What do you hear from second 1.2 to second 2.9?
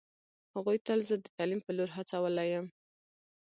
تعلیم په لور هڅولی یم